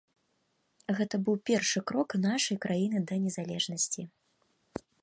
Гэта 0.99 1.15
быў 1.27 1.35
першы 1.49 1.79
крок 1.91 2.17
нашай 2.25 2.57
краіны 2.65 2.97
да 3.13 3.23
незалежнасці. 3.29 4.01